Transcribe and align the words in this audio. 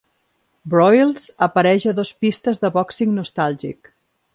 Broyles 0.73 1.27
apareix 1.49 1.87
a 1.91 1.95
dos 2.01 2.15
pistes 2.25 2.65
de 2.67 2.75
Boxing 2.79 3.17
Nostalgic. 3.23 3.99